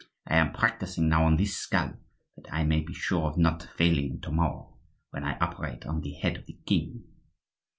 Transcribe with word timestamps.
I 0.25 0.35
am 0.37 0.51
practising 0.51 1.07
now 1.09 1.25
on 1.25 1.37
this 1.37 1.55
skull, 1.55 1.93
that 2.35 2.51
I 2.51 2.63
may 2.63 2.79
be 2.81 2.91
sure 2.91 3.27
of 3.29 3.37
not 3.37 3.61
failing 3.77 4.19
to 4.21 4.31
morrow, 4.31 4.77
when 5.11 5.23
I 5.23 5.37
operate 5.37 5.85
on 5.85 6.01
the 6.01 6.13
head 6.13 6.37
of 6.37 6.47
the 6.47 6.57
king." 6.65 7.03